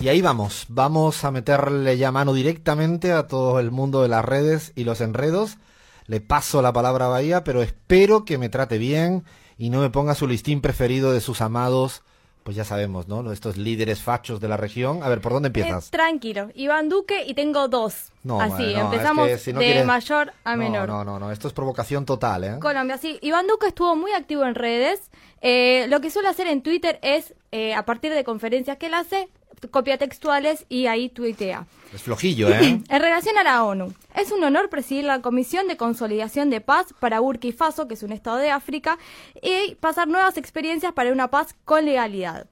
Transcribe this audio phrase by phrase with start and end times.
[0.00, 4.24] Y ahí vamos, vamos a meterle ya mano directamente a todo el mundo de las
[4.24, 5.58] redes y los enredos.
[6.06, 9.24] Le paso la palabra a Bahía, pero espero que me trate bien
[9.58, 12.02] y no me ponga su listín preferido de sus amados,
[12.44, 13.30] pues ya sabemos, ¿no?
[13.30, 15.02] Estos líderes fachos de la región.
[15.02, 15.88] A ver, ¿por dónde empiezas?
[15.88, 18.10] Eh, tranquilo, Iván Duque y tengo dos.
[18.24, 20.88] No, Así, no, empezamos es que si no de quieres- mayor a No, menor.
[20.88, 22.56] No, no, no, esto es provocación total, ¿eh?
[22.58, 23.18] Colombia, sí.
[23.20, 25.10] Iván Duque estuvo muy activo en redes.
[25.42, 28.94] Eh, lo que suele hacer en Twitter es, eh, a partir de conferencias que él
[28.94, 29.28] hace,
[29.70, 31.66] copia textuales y ahí tuitea.
[31.94, 32.80] Es flojillo, ¿eh?
[32.88, 36.94] En relación a la ONU, es un honor presidir la Comisión de Consolidación de Paz
[36.98, 38.98] para Burkina Faso, que es un estado de África,
[39.42, 42.46] y pasar nuevas experiencias para una paz con legalidad.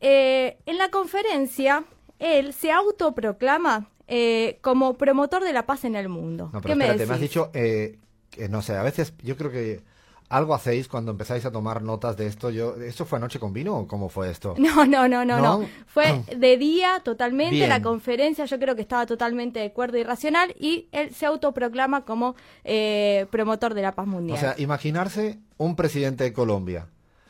[0.00, 1.84] Eh, en la conferencia,
[2.18, 6.50] él se autoproclama eh, como promotor de la paz en el mundo.
[6.52, 7.98] No, ¿Qué pero me espérate, me has dicho, eh,
[8.30, 9.82] que no sé, a veces yo creo que
[10.28, 12.50] algo hacéis cuando empezáis a tomar notas de esto.
[12.50, 14.54] Yo, ¿Esto fue anoche con vino o cómo fue esto?
[14.68, 15.60] No, no, no, no, ¿No?
[15.60, 15.68] no.
[15.86, 17.56] Fue de día totalmente.
[17.56, 17.68] Bien.
[17.68, 22.04] La conferencia yo creo que estaba totalmente de acuerdo y racional y él se autoproclama
[22.04, 24.36] como eh, promotor de la paz mundial.
[24.36, 26.88] O sea, imaginarse un presidente de Colombia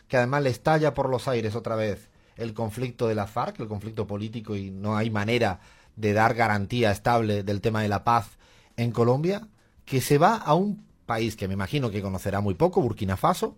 [0.08, 3.68] que además le estalla por los aires otra vez el conflicto de la FARC, el
[3.68, 5.60] conflicto político y no hay manera
[5.96, 8.38] de dar garantía estable del tema de la paz
[8.76, 9.48] en Colombia,
[9.84, 13.56] que se va a un país que me imagino que conocerá muy poco, Burkina Faso,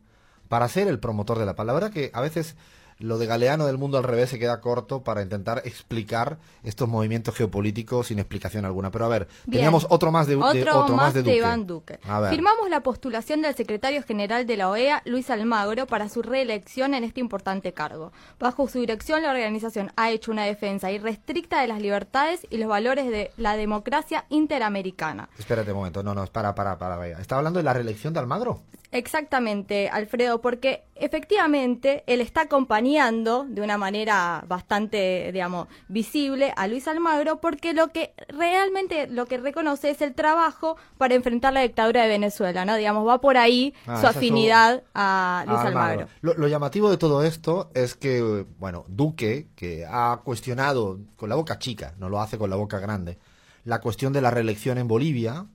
[0.48, 1.66] para ser el promotor de la paz.
[1.66, 2.56] La verdad que a veces
[3.00, 7.34] lo de Galeano del mundo al revés se queda corto para intentar explicar estos movimientos
[7.34, 8.90] geopolíticos sin explicación alguna.
[8.90, 9.58] Pero a ver, Bien.
[9.58, 11.36] teníamos otro más de, de- Otro, otro más de, Duque.
[11.36, 11.98] Iván Duque.
[12.06, 12.30] A ver.
[12.30, 17.04] Firmamos la postulación del secretario general de la OEA, Luis Almagro, para su reelección en
[17.04, 18.12] este importante cargo.
[18.38, 22.68] Bajo su dirección, la organización ha hecho una defensa irrestricta de las libertades y los
[22.68, 25.28] valores de la democracia interamericana.
[25.38, 27.18] Espérate un momento, no, no, para, para, para, vaya.
[27.18, 28.60] ¿Está hablando de la reelección de Almagro?
[28.92, 32.46] Exactamente, Alfredo, porque efectivamente él está
[32.94, 39.38] de una manera bastante, digamos, visible a Luis Almagro, porque lo que realmente lo que
[39.38, 42.74] reconoce es el trabajo para enfrentar la dictadura de Venezuela, ¿no?
[42.76, 46.08] Digamos, va por ahí Ah, su afinidad a Luis Ah, Almagro.
[46.20, 51.36] Lo, lo llamativo de todo esto es que, bueno, Duque, que ha cuestionado con la
[51.36, 53.18] boca chica, no lo hace con la boca grande,
[53.64, 55.46] la cuestión de la reelección en Bolivia,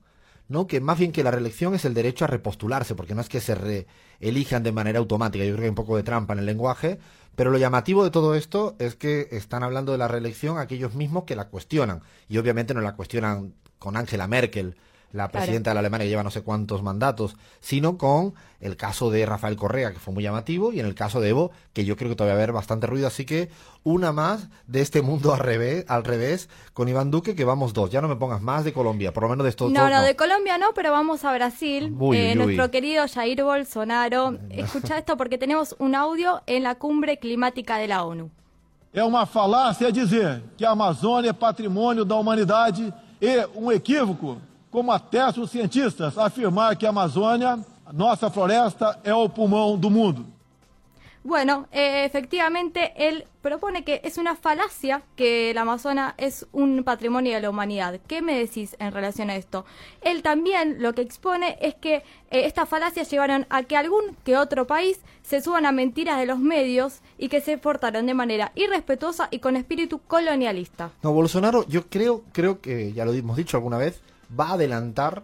[0.48, 0.66] ¿no?
[0.66, 3.40] Que más bien que la reelección es el derecho a repostularse, porque no es que
[3.40, 6.46] se reelijan de manera automática, yo creo que hay un poco de trampa en el
[6.46, 6.98] lenguaje,
[7.34, 11.24] pero lo llamativo de todo esto es que están hablando de la reelección aquellos mismos
[11.24, 14.76] que la cuestionan, y obviamente no la cuestionan con Angela Merkel,
[15.12, 15.32] la Claro.
[15.32, 19.24] presidenta de la Alemania que lleva no sé cuántos mandatos, sino con el caso de
[19.24, 22.10] Rafael Correa, que fue muy llamativo, y en el caso de Evo, que yo creo
[22.10, 23.48] que todavía va a haber bastante ruido, así que
[23.84, 27.90] una más de este mundo al revés, al revés con Iván Duque, que vamos dos.
[27.90, 29.90] Ya no me pongas más de Colombia, por lo menos de estos No, dos.
[29.90, 31.94] no, de Colombia no, pero vamos a Brasil.
[31.98, 32.44] Uy, Eh, uy, uy.
[32.44, 34.38] Nuestro querido Jair Bolsonaro.
[34.50, 38.30] Escucha esto porque tenemos un audio en la cumbre climática de la ONU.
[38.92, 44.38] É uma falácia dizer que a Amazônia é patrimônio da humanidade e um equívoco,
[44.76, 47.58] como atestam os cientistas, afirmar que a Amazônia,
[47.94, 50.26] nossa floresta, é o pulmão do mundo.
[51.24, 57.32] Bueno, eh, efectivamente, él propone que es una falacia que el Amazonas es un patrimonio
[57.32, 57.98] de la humanidad.
[58.06, 59.64] ¿Qué me decís en relación a esto?
[60.02, 62.02] Él también lo que expone es que eh,
[62.44, 66.38] estas falacias llevaron a que algún que otro país se suban a mentiras de los
[66.38, 70.90] medios y que se portaron de manera irrespetuosa y con espíritu colonialista.
[71.02, 74.02] No, Bolsonaro, yo creo, creo que, ya lo hemos dicho alguna vez,
[74.38, 75.22] va a adelantar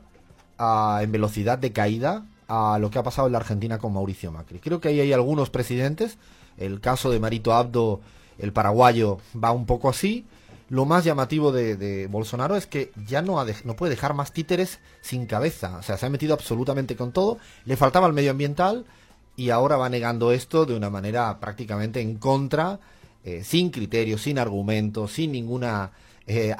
[0.58, 4.30] ah, en velocidad de caída a lo que ha pasado en la Argentina con Mauricio
[4.30, 4.58] Macri.
[4.58, 6.18] Creo que ahí hay algunos presidentes,
[6.58, 8.00] el caso de Marito Abdo,
[8.38, 10.26] el paraguayo, va un poco así.
[10.68, 13.44] Lo más llamativo de, Bolsonaro es que ya no,
[13.76, 15.78] puede dejar más títeres sin cabeza.
[15.78, 17.38] O sea, se ha metido absolutamente con todo.
[17.64, 18.86] Le faltaba el medioambiental
[19.36, 22.80] y ahora va negando esto de una manera prácticamente en contra,
[23.24, 25.92] eh, sin criterio, sin argumentos, sin ninguna,
[26.26, 26.54] eh,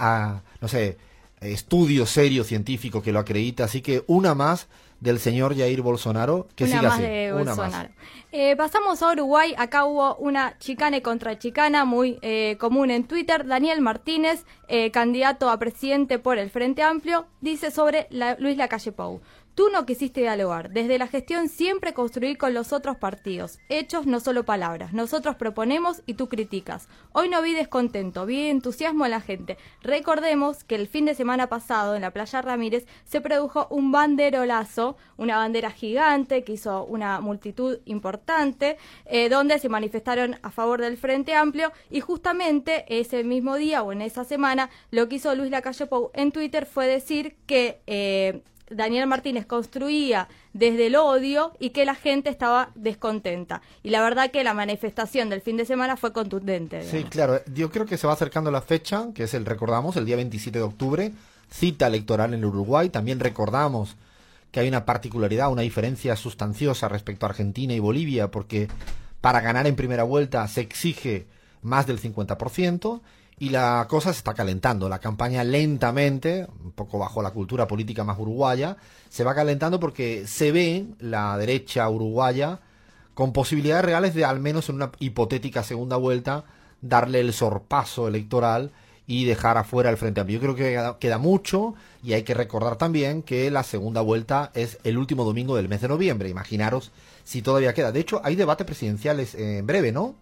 [0.60, 0.98] no sé,
[1.42, 3.64] estudio serio científico que lo acredita.
[3.64, 4.69] Así que una más
[5.00, 7.03] del señor Jair Bolsonaro, que una siga más así.
[7.03, 7.88] de una Bolsonaro.
[7.88, 7.98] más.
[8.30, 9.52] Eh, pasamos a Uruguay.
[9.58, 13.46] Acá hubo una chicane contra chicana muy eh, común en Twitter.
[13.46, 18.93] Daniel Martínez, eh, candidato a presidente por el Frente Amplio, dice sobre la- Luis Lacalle
[18.93, 19.20] Pou.
[19.54, 20.70] Tú no quisiste dialogar.
[20.70, 23.58] Desde la gestión siempre construir con los otros partidos.
[23.69, 24.94] Hechos, no solo palabras.
[24.94, 26.88] Nosotros proponemos y tú criticas.
[27.12, 29.58] Hoy no vi descontento, vi entusiasmo en la gente.
[29.82, 34.96] Recordemos que el fin de semana pasado en la playa Ramírez se produjo un banderolazo,
[35.19, 40.96] una bandera gigante que hizo una multitud importante, eh, donde se manifestaron a favor del
[40.96, 45.50] Frente Amplio y justamente ese mismo día o en esa semana lo que hizo Luis
[45.50, 47.82] Lacalle Pou en Twitter fue decir que...
[47.87, 48.43] eh,
[48.74, 53.62] Daniel Martínez construía desde el odio y que la gente estaba descontenta.
[53.82, 56.82] Y la verdad que la manifestación del fin de semana fue contundente.
[56.82, 57.40] Sí, claro.
[57.54, 60.58] Yo creo que se va acercando la fecha, que es el, recordamos, el día 27
[60.58, 61.12] de octubre,
[61.50, 62.88] cita electoral en Uruguay.
[62.88, 63.96] También recordamos
[64.50, 68.69] que hay una particularidad, una diferencia sustanciosa respecto a Argentina y Bolivia, porque
[69.20, 71.26] para ganar en primera vuelta se exige
[71.62, 73.00] más del 50%
[73.43, 74.89] y la cosa se está calentando.
[74.89, 78.77] La campaña lentamente, un poco bajo la cultura política más uruguaya,
[79.09, 82.61] se va calentando porque se ve la derecha uruguaya
[83.15, 86.44] con posibilidades reales de al menos en una hipotética segunda vuelta
[86.83, 88.71] darle el sorpaso electoral
[89.09, 90.39] y dejar afuera el Frente Amplio.
[90.39, 94.79] Yo creo que queda, mucho y hay que recordar también que la segunda vuelta es
[94.85, 96.29] el último domingo del mes de noviembre.
[96.29, 96.93] Imaginaros
[97.25, 97.91] si todavía queda.
[97.91, 100.15] De hecho, hay debates presidenciales en breve, ¿no?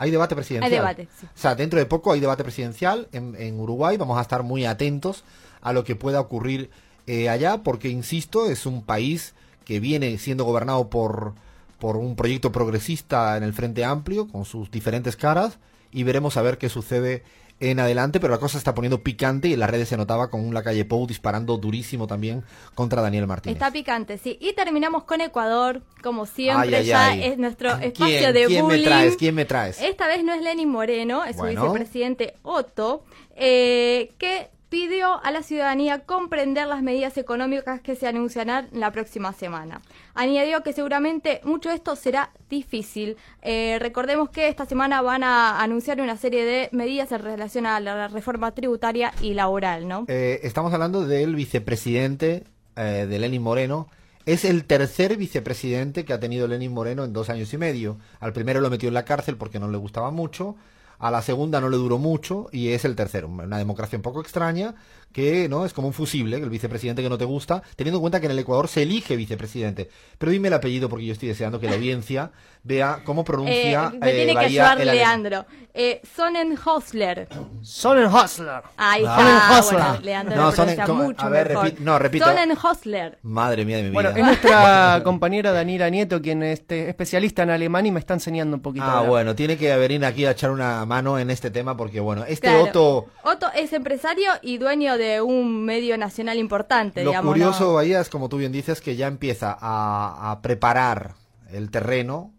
[0.00, 0.72] Hay debate presidencial.
[0.72, 1.26] Hay debate, sí.
[1.26, 3.98] O sea, dentro de poco hay debate presidencial en, en Uruguay.
[3.98, 5.24] Vamos a estar muy atentos
[5.60, 6.70] a lo que pueda ocurrir
[7.06, 9.34] eh, allá, porque, insisto, es un país
[9.66, 11.34] que viene siendo gobernado por,
[11.78, 15.58] por un proyecto progresista en el Frente Amplio, con sus diferentes caras,
[15.92, 17.22] y veremos a ver qué sucede
[17.60, 20.52] en adelante, pero la cosa está poniendo picante y en las redes se notaba con
[20.52, 22.42] la calle Pou disparando durísimo también
[22.74, 23.56] contra Daniel Martínez.
[23.56, 24.38] Está picante, sí.
[24.40, 28.80] Y terminamos con Ecuador, como siempre, ya es nuestro espacio de ¿quién bullying.
[28.80, 29.16] me traes?
[29.16, 29.80] ¿Quién me traes?
[29.80, 33.04] Esta vez no es Lenin Moreno, es su vicepresidente Otto,
[33.36, 39.32] eh, que pidió a la ciudadanía comprender las medidas económicas que se anunciarán la próxima
[39.32, 39.82] semana.
[40.14, 43.16] Añadió que seguramente mucho de esto será difícil.
[43.42, 47.80] Eh, recordemos que esta semana van a anunciar una serie de medidas en relación a
[47.80, 50.04] la reforma tributaria y laboral, ¿no?
[50.06, 52.44] Eh, estamos hablando del vicepresidente
[52.76, 53.88] eh, de Lenin Moreno.
[54.24, 57.98] Es el tercer vicepresidente que ha tenido Lenin Moreno en dos años y medio.
[58.20, 60.54] Al primero lo metió en la cárcel porque no le gustaba mucho
[61.00, 63.26] a la segunda no le duró mucho y es el tercero.
[63.28, 64.74] Una democracia un poco extraña
[65.12, 68.20] que no es como un fusible, el vicepresidente que no te gusta, teniendo en cuenta
[68.20, 69.90] que en el Ecuador se elige vicepresidente.
[70.18, 72.30] Pero dime el apellido porque yo estoy deseando que la audiencia
[72.62, 73.90] vea cómo pronuncia.
[73.94, 75.46] Eh, me tiene eh, que ayudar Leandro.
[75.72, 77.28] Eh, Sonnenhosler.
[77.62, 78.62] Sonnenhosler.
[78.76, 79.62] Ahí ah.
[79.70, 81.72] Bueno, Leandro no, Sonnen, mucho a ver, mejor.
[81.80, 82.24] no, repito.
[82.24, 83.18] Sonnenhosler.
[83.22, 83.94] Madre mía de mi vida.
[83.94, 88.14] Bueno, es nuestra compañera Daniela Nieto, quien es este, especialista en alemán y me está
[88.14, 88.84] enseñando un poquito.
[88.84, 92.24] Ah, bueno, tiene que venir aquí a echar una mano en este tema porque, bueno,
[92.26, 93.06] este Otto...
[93.22, 98.28] Otto es empresario y dueño de un medio nacional importante, Lo curioso, Bahía, es como
[98.28, 101.14] tú bien dices, que ya empieza a, a preparar
[101.52, 102.32] el terreno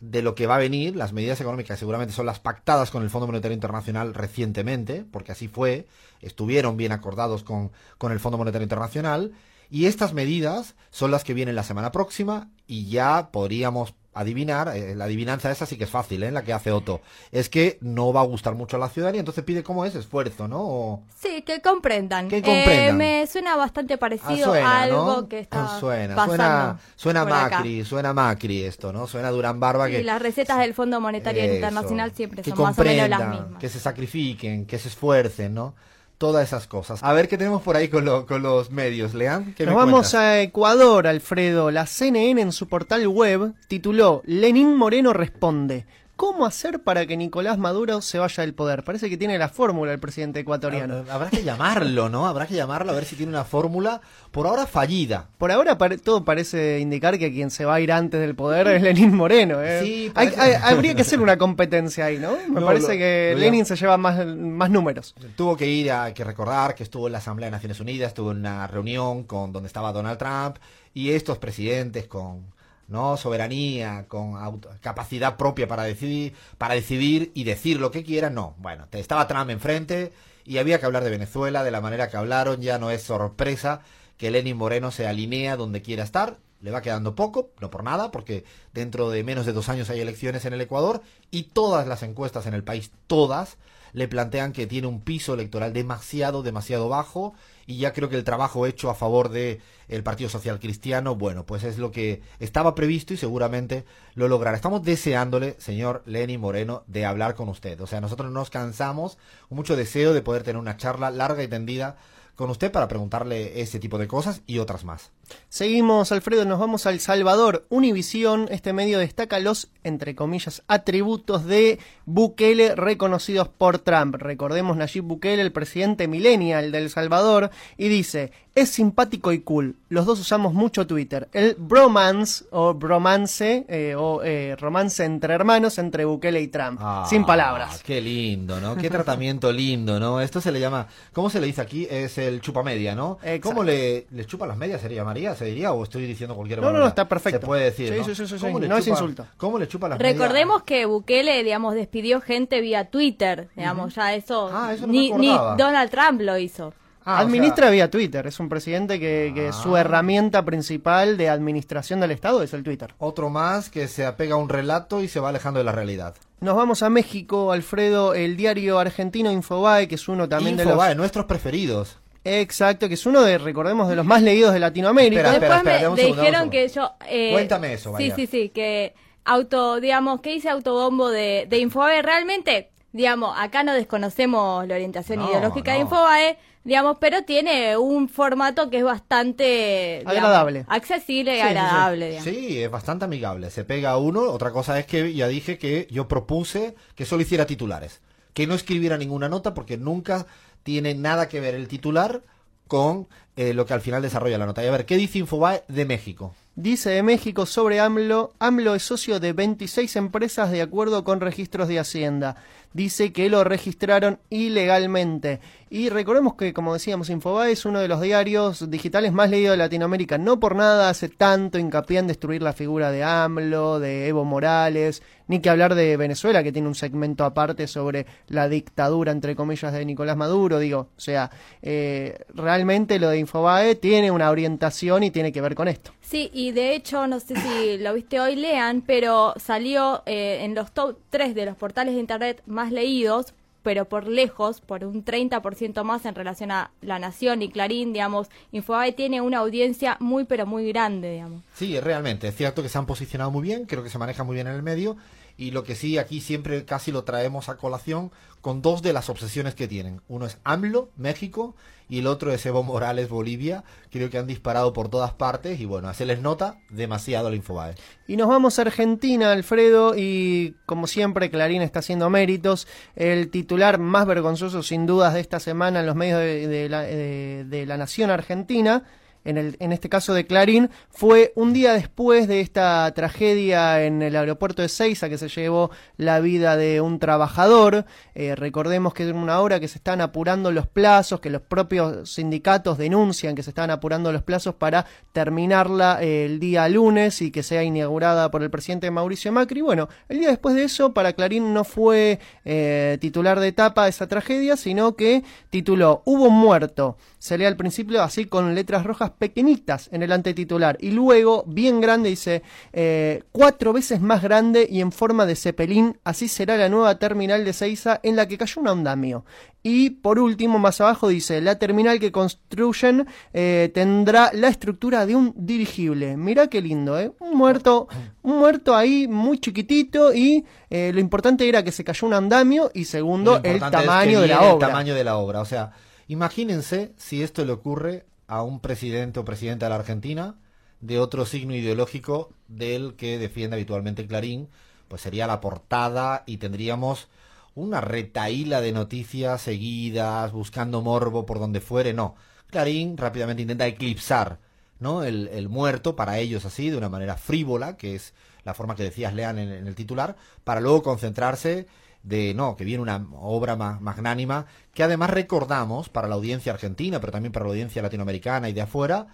[0.00, 3.10] de lo que va a venir, las medidas económicas seguramente son las pactadas con el
[3.10, 5.86] Fondo Monetario Internacional recientemente, porque así fue,
[6.20, 9.32] estuvieron bien acordados con, con el Fondo Monetario Internacional,
[9.70, 14.94] y estas medidas son las que vienen la semana próxima y ya podríamos adivinar, eh,
[14.94, 16.30] la adivinanza esa sí que es fácil, ¿eh?
[16.30, 17.00] la que hace Otto,
[17.30, 20.48] es que no va a gustar mucho a la ciudadanía, entonces pide cómo es esfuerzo,
[20.48, 21.02] ¿no?
[21.18, 22.28] Sí, que comprendan.
[22.28, 22.88] Que comprendan.
[22.88, 28.12] Eh, me suena bastante parecido a algo que está suena, pasando suena, suena Macri, suena
[28.12, 29.06] Macri esto, ¿no?
[29.06, 30.00] Suena Durán Barba que...
[30.00, 33.58] Y las recetas del Fondo Monetario Internacional siempre son más o menos las mismas.
[33.60, 35.74] Que se sacrifiquen, que se esfuercen, ¿no?
[36.18, 37.02] Todas esas cosas.
[37.02, 39.54] A ver qué tenemos por ahí con, los medios, Lean.
[39.58, 41.70] Nos vamos a Ecuador, Alfredo.
[41.70, 45.86] La CNN en su portal web tituló Lenín Moreno responde.
[46.18, 48.82] ¿Cómo hacer para que Nicolás Maduro se vaya del poder?
[48.82, 51.04] Parece que tiene la fórmula el presidente ecuatoriano.
[51.08, 52.26] Ah, habrá que llamarlo, ¿no?
[52.26, 54.00] Habrá que llamarlo a ver si tiene una fórmula,
[54.32, 55.28] por ahora fallida.
[55.38, 58.82] Por ahora todo parece indicar que quien se va a ir antes del poder es
[58.82, 59.62] Lenín Moreno.
[59.62, 59.80] ¿eh?
[59.80, 60.12] Sí,
[60.60, 62.32] habría que hacer una competencia ahí, ¿no?
[62.48, 65.14] Me parece que Lenin se lleva más, más números.
[65.36, 68.32] Tuvo que ir, a que recordar que estuvo en la Asamblea de Naciones Unidas, estuvo
[68.32, 70.56] en una reunión con donde estaba Donald Trump
[70.92, 72.57] y estos presidentes con
[72.88, 73.16] ¿no?
[73.16, 78.54] Soberanía, con capacidad propia para decidir, para decidir y decir lo que quiera, no.
[78.58, 80.12] Bueno, te estaba Trump enfrente
[80.44, 83.82] y había que hablar de Venezuela de la manera que hablaron, ya no es sorpresa
[84.16, 88.10] que Lenin Moreno se alinea donde quiera estar, le va quedando poco, no por nada,
[88.10, 92.02] porque dentro de menos de dos años hay elecciones en el Ecuador y todas las
[92.02, 93.58] encuestas en el país, todas,
[93.92, 97.34] le plantean que tiene un piso electoral demasiado, demasiado bajo
[97.66, 101.46] y ya creo que el trabajo hecho a favor de el Partido Social Cristiano, bueno,
[101.46, 103.84] pues es lo que estaba previsto y seguramente
[104.14, 104.56] lo logrará.
[104.56, 107.80] Estamos deseándole, señor Lenny Moreno, de hablar con usted.
[107.80, 111.96] O sea, nosotros nos cansamos, mucho deseo de poder tener una charla larga y tendida
[112.36, 115.10] con usted para preguntarle ese tipo de cosas y otras más.
[115.48, 117.66] Seguimos, Alfredo, nos vamos a El Salvador.
[117.68, 124.16] Univisión, este medio destaca los, entre comillas, atributos de Bukele reconocidos por Trump.
[124.16, 129.76] Recordemos Nayib Bukele, el presidente millennial de El Salvador, y dice, es simpático y cool.
[129.88, 131.28] Los dos usamos mucho Twitter.
[131.32, 136.80] El bromance o bromance eh, o eh, romance entre hermanos entre Bukele y Trump.
[136.82, 137.82] Ah, Sin palabras.
[137.82, 138.76] Qué lindo, ¿no?
[138.76, 140.20] Qué tratamiento lindo, ¿no?
[140.20, 141.86] Esto se le llama, ¿cómo se le dice aquí?
[141.88, 143.18] Es el chupamedia, ¿no?
[143.22, 143.48] Exacto.
[143.48, 144.88] ¿Cómo le, le chupa las medias se
[145.34, 147.40] ¿Se diría o estoy diciendo cualquier No, no, no, está perfecto.
[147.40, 148.04] Se puede decir, Sí, ¿no?
[148.04, 148.44] sí, sí, sí, sí.
[148.46, 149.26] ¿Cómo le No es insulto.
[149.36, 150.18] ¿Cómo le chupa las medias?
[150.18, 155.12] Recordemos que Bukele, digamos, despidió gente vía Twitter, digamos, ya eso, Ah, eso no ni,
[155.12, 155.28] me ni.
[155.28, 156.72] Donald Trump lo hizo.
[157.04, 158.26] Ah, o Administra vía Twitter.
[158.26, 159.80] Es un presidente que, que su Ah.
[159.80, 162.94] herramienta principal de administración del Estado es el Twitter.
[162.98, 166.14] otro más que se apega a un relato y se va alejando de la realidad.
[166.40, 170.90] Nos vamos a México, Alfredo, el diario argentino Infobae, que es uno también de Infobae,
[170.90, 170.98] los...
[170.98, 171.98] nuestros preferidos.
[172.28, 175.20] Exacto, que es uno de, recordemos, de los más leídos de Latinoamérica.
[175.34, 176.92] Espera, Después espera, me un segundo, dijeron que yo...
[177.08, 178.14] eh, Cuéntame eso, Sí, María.
[178.16, 178.94] sí, sí, que
[179.24, 182.02] auto, digamos, que hice autobombo de, de Infobae.
[182.02, 185.80] Realmente, digamos, acá no desconocemos la orientación No, ideológica de.
[185.80, 189.98] Infobae, digamos, pero tiene un formato que es bastante...
[190.00, 190.64] digamos, Agradable.
[190.68, 191.58] accesible y Sí, sí, sí.
[191.58, 192.24] agradable, digamos.
[192.34, 193.50] Sí, es bastante amigable.
[193.50, 194.22] Se pega a uno.
[194.30, 198.00] Otra cosa es que ya dije que yo propuse que solo hiciera titulares.
[198.34, 200.26] Que no escribiera ninguna nota porque nunca
[200.62, 202.22] tiene nada que ver el titular
[202.66, 204.62] con eh, lo que al final desarrolla la nota.
[204.62, 206.34] Y a ver, ¿qué dice Infobae de México?
[206.54, 211.68] Dice de México sobre AMLO, AMLO es socio de 26 empresas de acuerdo con registros
[211.68, 212.36] de Hacienda.
[212.72, 215.40] Dice que lo registraron ilegalmente.
[215.70, 219.58] Y recordemos que, como decíamos, Infobae es uno de los diarios digitales más leídos de
[219.58, 220.16] Latinoamérica.
[220.16, 225.02] No por nada hace tanto hincapié en destruir la figura de AMLO, de Evo Morales,
[225.26, 229.74] ni que hablar de Venezuela, que tiene un segmento aparte sobre la dictadura, entre comillas,
[229.74, 230.58] de Nicolás Maduro.
[230.58, 235.54] Digo, o sea, eh, realmente lo de Infobae tiene una orientación y tiene que ver
[235.54, 235.92] con esto.
[236.00, 240.54] Sí, y de hecho, no sé si lo viste hoy, lean, pero salió eh, en
[240.54, 245.04] los top 3 de los portales de Internet más leídos, pero por lejos, por un
[245.04, 250.24] 30% más en relación a La Nación y Clarín, digamos, Infobae tiene una audiencia muy,
[250.24, 251.42] pero muy grande, digamos.
[251.54, 254.34] Sí, realmente, es cierto que se han posicionado muy bien, creo que se maneja muy
[254.34, 254.96] bien en el medio,
[255.38, 259.08] y lo que sí, aquí siempre casi lo traemos a colación con dos de las
[259.08, 260.02] obsesiones que tienen.
[260.08, 261.54] Uno es AMLO, México,
[261.88, 263.62] y el otro es Evo Morales, Bolivia.
[263.90, 267.76] Creo que han disparado por todas partes, y bueno, se les nota demasiado el Infobae.
[268.08, 272.66] Y nos vamos a Argentina, Alfredo, y como siempre Clarín está haciendo méritos.
[272.96, 276.82] El titular más vergonzoso sin dudas de esta semana en los medios de, de la,
[276.82, 278.82] de la nación argentina,
[279.28, 284.16] en, en este caso de Clarín, fue un día después de esta tragedia en el
[284.16, 287.84] aeropuerto de Seiza que se llevó la vida de un trabajador.
[288.14, 292.10] Eh, recordemos que es una hora que se están apurando los plazos, que los propios
[292.10, 297.30] sindicatos denuncian que se están apurando los plazos para terminarla eh, el día lunes y
[297.30, 299.60] que sea inaugurada por el presidente Mauricio Macri.
[299.60, 304.06] Bueno, el día después de eso, para Clarín no fue eh, titular de etapa esa
[304.06, 306.96] tragedia, sino que tituló Hubo muerto.
[307.18, 311.80] Se lee al principio así con letras rojas pequeñitas en el antititular y luego, bien
[311.80, 316.68] grande, dice eh, cuatro veces más grande y en forma de cepelín, así será la
[316.68, 319.24] nueva terminal de Seiza en la que cayó un andamio.
[319.62, 325.16] Y por último, más abajo dice, la terminal que construyen eh, tendrá la estructura de
[325.16, 326.16] un dirigible.
[326.16, 327.12] Mirá qué lindo, ¿eh?
[327.18, 327.88] Un muerto,
[328.22, 332.70] un muerto ahí muy chiquitito y eh, lo importante era que se cayó un andamio
[332.72, 334.66] y segundo, el es tamaño que de la obra.
[334.66, 335.40] El tamaño de la obra.
[335.40, 335.72] O sea,
[336.06, 340.36] imagínense si esto le ocurre a un presidente o presidenta de la Argentina
[340.80, 344.48] de otro signo ideológico del que defiende habitualmente Clarín,
[344.86, 347.08] pues sería la portada y tendríamos
[347.54, 351.92] una retaíla de noticias seguidas, buscando morbo por donde fuere.
[351.92, 352.14] No,
[352.48, 354.38] Clarín rápidamente intenta eclipsar
[354.78, 355.02] ¿no?
[355.02, 358.84] el, el muerto para ellos así, de una manera frívola, que es la forma que
[358.84, 361.66] decías lean en, en el titular, para luego concentrarse
[362.02, 367.00] de no, que viene una obra ma- magnánima, que además recordamos para la audiencia argentina,
[367.00, 369.08] pero también para la audiencia latinoamericana y de afuera,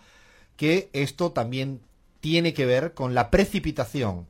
[0.56, 1.80] que esto también
[2.20, 4.26] tiene que ver con la precipitación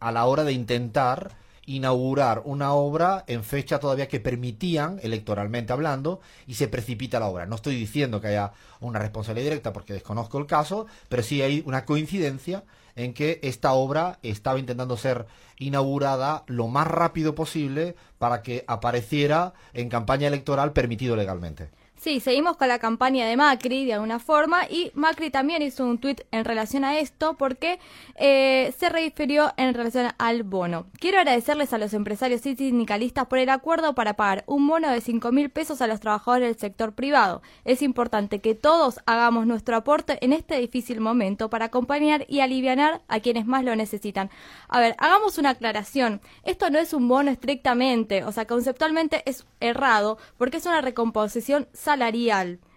[0.00, 6.20] a la hora de intentar inaugurar una obra en fecha todavía que permitían, electoralmente hablando,
[6.46, 7.46] y se precipita la obra.
[7.46, 11.62] No estoy diciendo que haya una responsabilidad directa porque desconozco el caso, pero sí hay
[11.66, 12.64] una coincidencia
[12.96, 15.26] en que esta obra estaba intentando ser
[15.58, 21.70] inaugurada lo más rápido posible para que apareciera en campaña electoral permitido legalmente.
[22.04, 25.96] Sí, seguimos con la campaña de Macri de alguna forma y Macri también hizo un
[25.96, 27.78] tuit en relación a esto porque
[28.16, 30.84] eh, se refirió en relación al bono.
[31.00, 35.00] Quiero agradecerles a los empresarios y sindicalistas por el acuerdo para pagar un bono de
[35.00, 37.40] 5 mil pesos a los trabajadores del sector privado.
[37.64, 43.00] Es importante que todos hagamos nuestro aporte en este difícil momento para acompañar y aliviar
[43.08, 44.28] a quienes más lo necesitan.
[44.68, 46.20] A ver, hagamos una aclaración.
[46.42, 51.66] Esto no es un bono estrictamente, o sea, conceptualmente es errado porque es una recomposición
[51.72, 51.93] salarial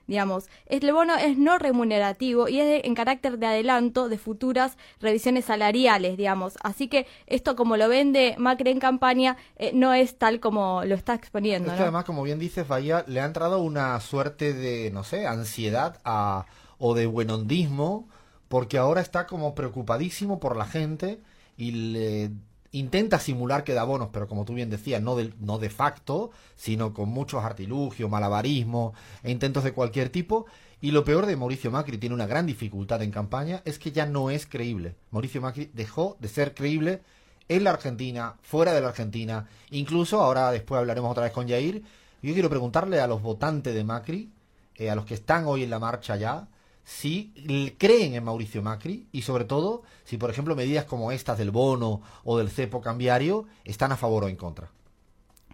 [0.08, 0.46] digamos.
[0.66, 6.18] El bono es no remunerativo y es en carácter de adelanto de futuras revisiones salariales,
[6.18, 6.58] digamos.
[6.64, 10.96] Así que esto, como lo vende Macri en campaña, eh, no es tal como lo
[10.96, 11.70] está exponiendo.
[11.70, 15.28] Es que además, como bien dices, vaya, le ha entrado una suerte de, no sé,
[15.28, 16.46] ansiedad a,
[16.80, 18.08] o de buenondismo,
[18.48, 21.20] porque ahora está como preocupadísimo por la gente
[21.58, 22.32] y le
[22.72, 26.32] intenta simular que da bonos, pero como tú bien decías, no de, no de facto,
[26.56, 28.94] sino con muchos artilugios, malabarismo
[29.24, 30.46] e intentos de cualquier tipo.
[30.80, 34.06] Y lo peor de Mauricio Macri tiene una gran dificultad en campaña, es que ya
[34.06, 34.96] no es creíble.
[35.12, 37.02] Mauricio Macri dejó de ser creíble
[37.50, 41.82] en la Argentina, fuera de la Argentina, incluso ahora después hablaremos otra vez con Jair.
[42.22, 44.32] Yo quiero preguntarle a los votantes de Macri,
[44.76, 46.48] eh, a los que están hoy en la marcha ya,
[46.88, 47.34] si
[47.78, 52.02] creen en Mauricio Macri y sobre todo si, por ejemplo, medidas como estas del bono
[52.24, 54.72] o del cepo cambiario están a favor o en contra.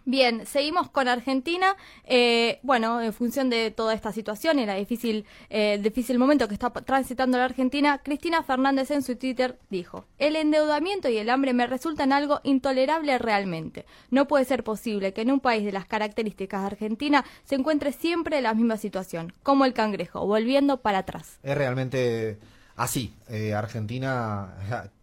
[0.06, 1.78] Bien, seguimos con Argentina.
[2.04, 6.54] Eh, bueno, en función de toda esta situación y el difícil, eh, difícil momento que
[6.54, 11.54] está transitando la Argentina, Cristina Fernández en su Twitter dijo, el endeudamiento y el hambre
[11.54, 13.86] me resultan algo intolerable realmente.
[14.10, 17.94] No puede ser posible que en un país de las características de Argentina se encuentre
[17.94, 21.40] siempre la misma situación, como el cangrejo, volviendo para atrás.
[21.44, 22.40] Es realmente
[22.76, 23.14] así.
[23.30, 24.54] Eh, Argentina,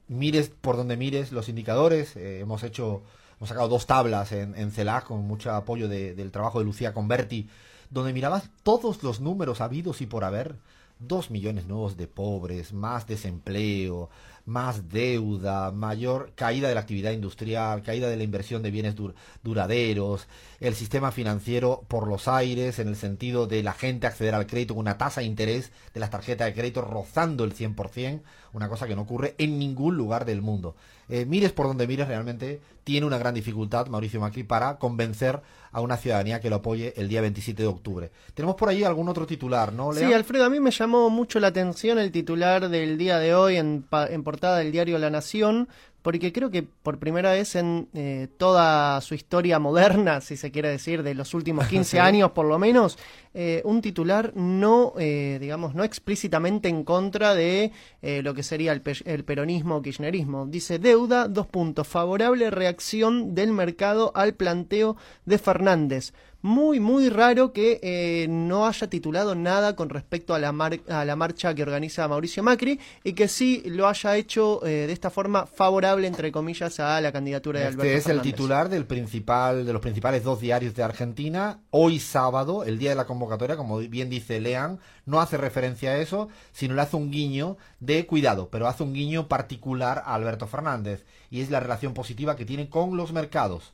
[0.09, 3.03] mires por donde mires los indicadores, hemos hecho
[3.41, 7.49] hemos sacado dos tablas en, en CELAC con mucho apoyo del trabajo de Lucía Converti,
[7.89, 10.57] donde mirabas todos los números habidos y por haber.
[10.99, 14.11] Dos millones nuevos de pobres, más desempleo,
[14.51, 18.97] más deuda, mayor caída de la actividad industrial, caída de la inversión de bienes
[19.45, 20.27] duraderos,
[20.59, 24.75] el sistema financiero por los aires, en el sentido de la gente acceder al crédito
[24.75, 28.89] con una tasa de interés de las tarjetas de crédito rozando el 100%, una cosa
[28.89, 30.75] que no ocurre en ningún lugar del mundo.
[31.09, 35.41] Eh, mires por donde mires, realmente tiene una gran dificultad Mauricio Macri para convencer
[35.73, 38.11] a una ciudadanía que lo apoye el día 27 de octubre.
[38.35, 41.49] Tenemos por ahí algún otro titular, ¿no, Sí, Alfredo, a mí me llamó mucho la
[41.49, 45.69] atención el titular del día de hoy en, en portada del diario La Nación,
[46.01, 50.71] porque creo que por primera vez en eh, toda su historia moderna, si se quiere
[50.71, 52.97] decir, de los últimos 15 años por lo menos,
[53.35, 57.71] eh, un titular no, eh, digamos, no explícitamente en contra de
[58.01, 60.47] lo que sería el, el, peronismo o kirchnerismo.
[60.47, 67.53] Dice deuda, dos puntos, favorable reacción del mercado al planteo de Fernández muy, muy raro
[67.53, 70.49] que eh, no haya titulado nada con respecto a la,
[70.89, 74.93] a la marcha que organiza Mauricio Macri y que sí lo haya hecho eh, de
[74.93, 78.87] esta forma favorable, entre comillas, a la candidatura de este Alberto es el titular del
[78.87, 81.61] principal, de los principales dos diarios de Argentina.
[81.71, 85.97] Hoy sábado, el día de la convocatoria, como bien dice Lean, no hace referencia a
[85.99, 90.47] eso, sino le hace un guiño de cuidado, pero hace un guiño particular a Alberto
[90.47, 93.73] Fernández y es la relación positiva que tiene con los mercados.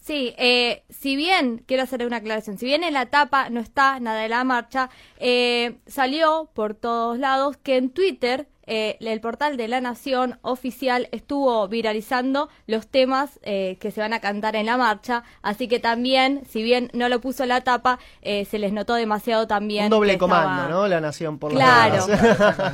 [0.00, 4.00] Sí, eh, si bien, quiero hacer una aclaración, si bien en la tapa no está
[4.00, 9.58] nada de la marcha, eh, salió por todos lados que en Twitter eh, el portal
[9.58, 14.76] de La Nación oficial estuvo viralizando los temas que se van a cantar en la
[14.76, 19.46] marcha, así que también, si bien no lo puso la tapa, se les notó demasiado
[19.46, 19.84] también.
[19.84, 20.88] Un doble comando, ¿no?
[20.88, 22.06] La Nación por claro.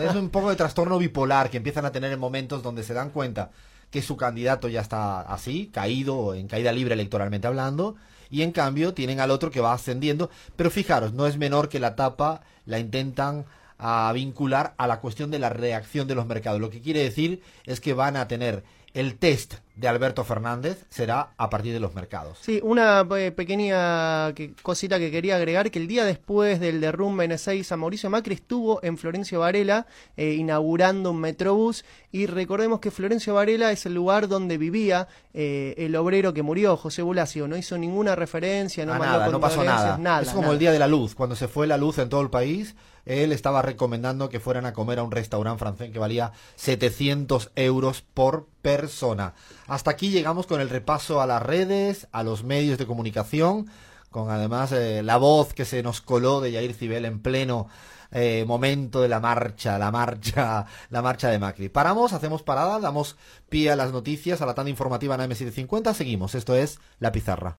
[0.01, 3.11] Es un poco de trastorno bipolar que empiezan a tener en momentos donde se dan
[3.11, 3.51] cuenta
[3.91, 7.97] que su candidato ya está así, caído, en caída libre electoralmente hablando,
[8.31, 11.81] y en cambio tienen al otro que va ascendiendo, pero fijaros, no es menor que
[11.81, 13.47] la tapa la intentan
[13.79, 16.61] a vincular a la cuestión de la reacción de los mercados.
[16.61, 18.65] Lo que quiere decir es que van a tener
[18.97, 22.39] el test de Alberto Fernández será a partir de los mercados.
[22.41, 24.33] Sí, una eh, pequeña
[24.63, 28.83] cosita que quería agregar, que el día después del derrumbe en Ezeiza, Mauricio Macri estuvo
[28.83, 34.29] en Florencio Varela eh, inaugurando un metrobús y recordemos que Florencio Varela es el lugar
[34.29, 39.29] donde vivía eh, el obrero que murió, José Bulacio, no hizo ninguna referencia, no, nada,
[39.29, 40.23] no pasó nada.
[40.23, 42.31] Es como el día de la luz, cuando se fue la luz en todo el
[42.31, 42.75] país,
[43.07, 48.03] él estaba recomendando que fueran a comer a un restaurante francés que valía 700 euros
[48.03, 49.35] por persona.
[49.67, 53.71] Hasta aquí llegamos con el repaso a las redes, a los medios de comunicación,
[54.11, 57.69] con además eh, la voz que se nos coló de Jair Cibel en pleno
[58.11, 61.69] eh, momento de la marcha, la marcha, la marcha de Macri.
[61.69, 63.17] Paramos, hacemos parada, damos
[63.49, 66.35] pie a las noticias, a la tanda informativa en AM750, seguimos.
[66.35, 67.55] Esto es La Pizarra.